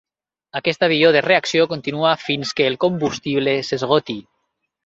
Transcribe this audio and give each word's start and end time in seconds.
Aquest 0.59 0.85
avió 0.87 1.11
de 1.15 1.21
reacció 1.25 1.67
continua 1.75 2.15
fins 2.23 2.57
que 2.61 2.67
el 2.71 2.81
combustible 2.87 3.55
s'esgoti. 3.69 4.19